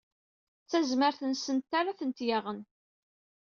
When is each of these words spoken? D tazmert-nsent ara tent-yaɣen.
D 0.63 0.67
tazmert-nsent 0.71 1.71
ara 1.79 1.97
tent-yaɣen. 1.99 2.59